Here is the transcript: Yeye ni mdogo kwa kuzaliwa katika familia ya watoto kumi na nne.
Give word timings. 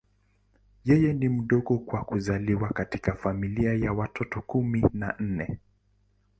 Yeye 0.83 1.13
ni 1.13 1.29
mdogo 1.29 1.77
kwa 1.77 2.03
kuzaliwa 2.03 2.69
katika 2.69 3.13
familia 3.13 3.73
ya 3.73 3.93
watoto 3.93 4.41
kumi 4.41 4.85
na 4.93 5.15
nne. 5.19 5.59